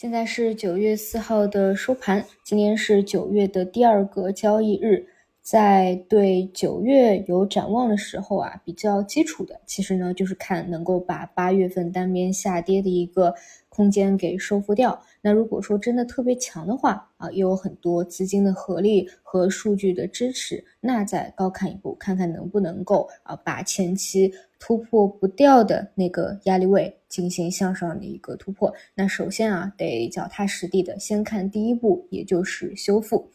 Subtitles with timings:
[0.00, 5.06] 现在是九月四号的收盘，今天是九月的第二个交易日，
[5.42, 13.34] 在对九月有展望的时候啊，比较基础的，其实呢就是看能够把八月份单边下跌的一个
[13.68, 15.02] 空间给收复掉。
[15.22, 28.72] 那如果说真的特别强的话啊，又有很多资金的合力和数据的支持，那再高看一步，看看能不能够啊把前期突破不掉的那个压力位进行向上的一个突破。
[28.94, 33.30] 那首先啊，得脚踏实地的先看第一步，也就是修复。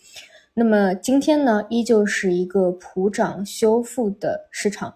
[0.57, 4.95] 那么今天呢，依旧是一个普涨修复的市场，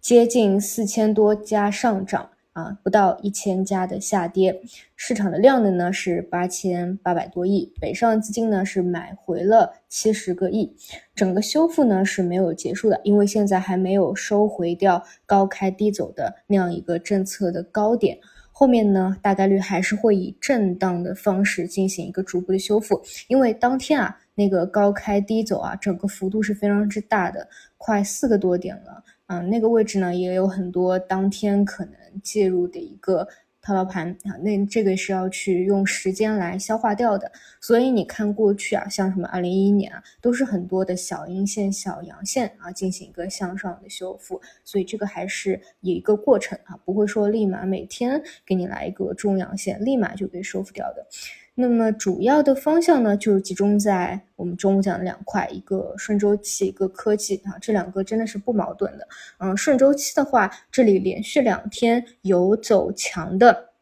[0.00, 2.30] 接近四千多家上涨。
[2.52, 4.62] 啊，不到一千家的下跌，
[4.94, 10.72] 市场的量能呢是八千八百多亿，北上资金呢是买回了七十个亿，
[11.16, 18.16] 整个修复呢是没有结束的，因为现在还没有收回掉高开低走的那样一个政策的高点，
[18.52, 29.04] 后面呢大概率还是会以震荡的方式进行一个逐步的修复，因为当天啊那个高开低走啊，整个幅度是非常之大的，快四个多点了。
[29.26, 33.26] 嗯，那个位置呢也有很多当天可能介入的一个
[33.62, 37.32] 套牢盘啊，那这个是要去用时间来消化掉的。
[37.58, 44.38] 所以你看过去啊，像什么二零一一年啊，都是很多的小阴线、小阳线啊，进行一个向上的修复。
[44.62, 51.06] 所以这个还是有一个过程啊，不会说立马每天给你来一个中阳线，立马就被收复掉的。
[51.56, 59.06] 那么主要的方向呢，就是集中在我们中午讲的两块，一个顺周期，一个科技啊，这两个真的是不矛盾的。
[59.38, 63.73] 嗯，顺周期的话，这里连续两天有走强的。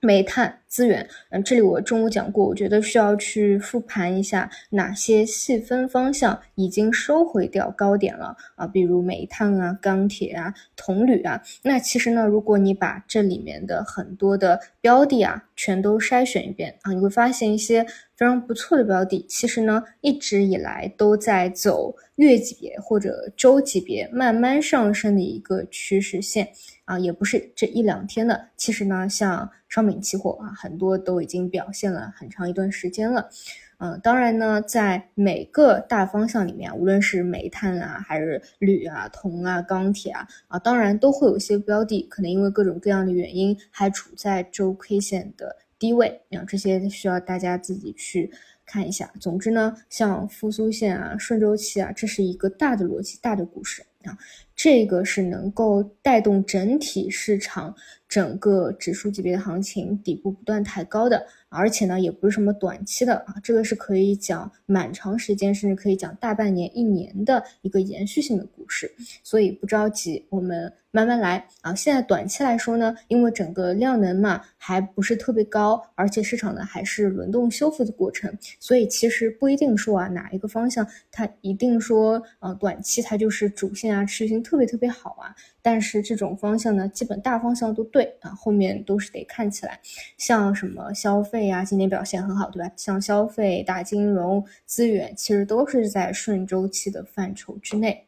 [0.00, 11.42] 煤炭资源，嗯，这里我中午讲过，我觉得需要去复盘一下哪些细分方向已经收回掉高点了啊，比如煤炭啊、钢铁啊、铜铝啊。
[11.62, 17.82] 那其实呢，如果你把这里面的很多的标的啊全都筛选一遍啊，你会发现一些
[18.14, 26.48] 非常不错的标的，其实呢一直以来都在走月级别或者周级别慢慢上升的一个趋势线。
[26.88, 33.28] 啊，也不是这一两天的，其实呢，像商品期货啊，很多都已经表现了很长一段时间了。
[33.76, 46.22] 嗯，当然呢，在每个大方向里面，无论是煤炭啊，还是铝啊、铜啊、钢铁啊，啊，当然都会有一些标的，可能因为各种各样的原因，还处在周 K 线的低位。
[46.30, 48.32] 啊，这些需要大家自己去
[48.68, 49.10] 看一下。
[49.18, 53.82] 总之呢，像复苏线啊、顺周期啊，这是一个大的逻辑、大的故事。
[54.04, 54.16] 啊，
[54.54, 57.74] 这个是能够带动整体市场
[58.08, 61.26] 整个指数级别的行情底部不断抬高的。
[61.50, 71.74] 而且呢，也不是什么短期的啊，这个是可以讲蛮长时间，甚至可以讲大半年、一年的一个延续性的股市，所以不着急，我们慢慢来啊。
[71.74, 78.30] 现在短期来说呢，因为整个量能嘛还不是特别高，而且市场呢还是轮动修复的过程，
[78.60, 85.34] 所以其实不一定说啊哪一个方向它一定说啊短期它就是主线啊持续性特别特别好啊。
[85.60, 89.78] 但是这种方向呢，基本大方向都对啊，后面都是得看起来，
[90.16, 92.72] 像什么消费啊，今年表现很好，对吧？
[92.74, 98.06] 像消费、大金融、资源，其实都是在顺周期的范畴之内。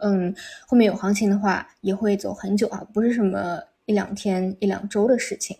[0.00, 0.34] 嗯，
[0.66, 5.56] 后面有行情的话，也会走很久啊，不是什么一两天、一两周的事情。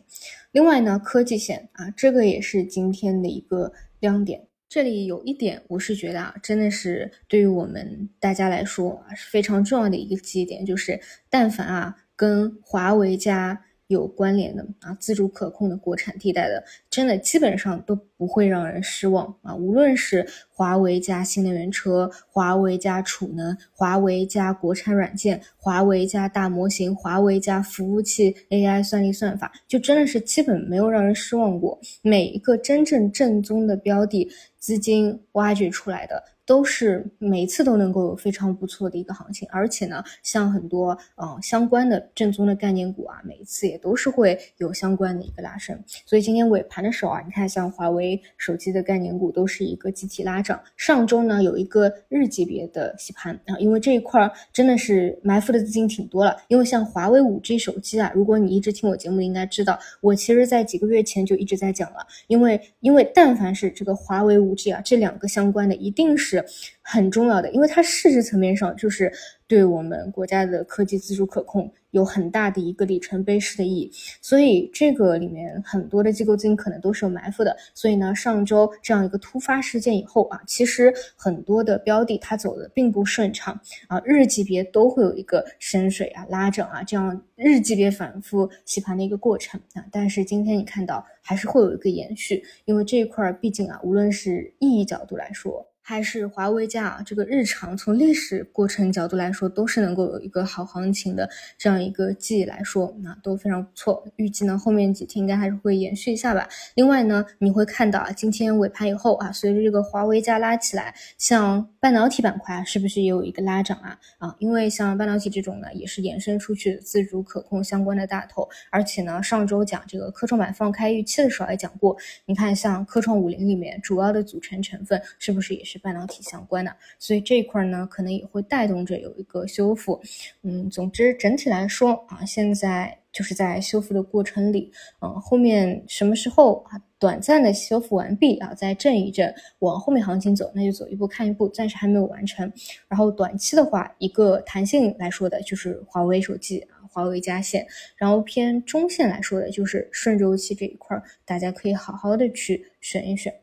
[0.52, 3.70] 另外呢，科技线啊，这个也是今天的一个
[4.00, 4.46] 亮点。
[4.68, 11.00] 这里有一点，我是觉得啊，真的是对于我们大家来说啊，是非常重要的一个记忆点，就是
[11.30, 13.64] 但凡啊跟华为家。
[13.88, 19.54] 有关联的啊，自主可控的国产替代的，真的基本上都不会让人失望啊。
[19.54, 31.80] 无论是华为加新能源车，华为加储能，华为加国产软件，华为加大模型，华为加服务器 AI 算力算法，就真的是基本没有让人失望过。
[32.02, 36.22] 每一个真正正宗的标的，资金挖掘出来的。
[36.48, 45.78] 都是每一次都能够有非常不错的一个行情，而且呢，像很多嗯相关的正宗的概念股啊，每一次也都是会有相关的一个拉升。
[46.06, 50.58] 所以今天尾盘的时候啊，你看像华为手机的概念股都是一个集体拉涨。
[50.78, 56.34] 上周呢有一个日级别的洗盘啊，因为这一块真的是埋伏的资金挺多了。
[56.48, 66.37] 因为像华为五 G 手机啊，如果你一直听我节目，应该知道我其实在几个月前就一直在讲了，因为因为但凡是这个华为五 G 啊，这两个相关的一定是。
[66.82, 69.12] 很重要的，因为它市值层面上就是
[69.46, 77.56] 对我们国家的科技自主可控有很大的一个里程碑式的意义，所以这个里面很多的机构资金可能都是有埋伏的。
[77.74, 89.84] 所以呢，上周这样一个突发事件以后啊，其实很多的标的它走的并不顺畅啊，日级别都会有一个深水啊、拉整啊这样日级别反复洗盘的一个过程啊。
[89.92, 95.66] 但是今天你看到还是会有一个延续，因为这一块毕竟啊，无论是意义角度来说。
[95.88, 101.26] 还是华为家啊，这个日常从历史过程角度来说，都是能够有一个好行情的
[101.56, 104.04] 这样一个记忆来说，那都非常不错。
[104.16, 106.46] 预计呢，后面几天应该还是会延续一下吧。
[106.74, 113.98] 另外呢，你会看到啊，今天尾盘以后啊，随着这个华为家拉起来，像半导体板块是不是也有一个拉涨啊？
[114.18, 121.96] 啊，因为像半导体这种呢，也是延伸出去自主可控相关的大头，而且呢，上周讲这个科创板放开预期的时候也讲过，
[122.26, 125.77] 你看像科创五零里面主要的组成成分是不是也是？
[125.78, 130.00] 半导体相关的，所以这一块呢，可能也会带动着有一个修复。
[130.42, 134.70] 嗯，总之整体来说啊，现在就是在修复的过程里，
[135.00, 142.50] 嗯，后面什么时候啊，短暂的修复完毕啊，再震一震，往后面行情走，那就走一步看一步，暂时还没有完成。
[142.88, 147.66] 然后短期的话，一个弹性来说的就是华为手机啊，华为加线，
[147.96, 153.34] 然后偏中线来说的就是顺周期这一块，大家可以好好的去选一选。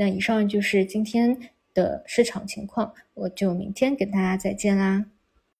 [0.00, 1.38] 那以上就是今天。
[1.72, 5.06] 的市场情况，我就明天跟大家再见啦。